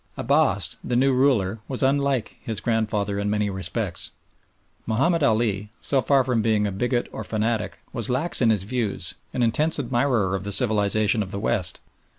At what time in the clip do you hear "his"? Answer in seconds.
2.41-2.59, 8.49-8.63